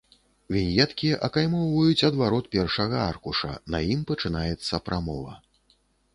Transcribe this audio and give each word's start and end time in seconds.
Віньеткі 0.53 1.09
акаймоўваюць 1.27 2.05
адварот 2.09 2.49
першага 2.57 2.97
аркуша, 3.11 3.51
на 3.75 3.83
ім 3.99 4.03
пачынаецца 4.13 4.83
прамова. 4.89 5.39